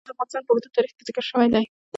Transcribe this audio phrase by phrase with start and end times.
[0.05, 1.65] بادام د افغانستان په اوږده تاریخ کې ذکر شوی دی.